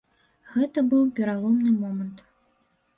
Гэта 0.53 0.79
быў 0.95 1.03
пераломны 1.21 1.77
момант. 1.85 2.29